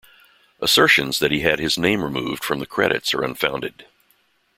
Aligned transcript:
Assertions 0.59 1.19
that 1.19 1.29
he 1.31 1.41
had 1.41 1.59
his 1.59 1.77
name 1.77 2.03
removed 2.03 2.43
from 2.43 2.57
the 2.57 2.65
credits 2.65 3.13
are 3.13 3.21
unfounded. 3.23 3.85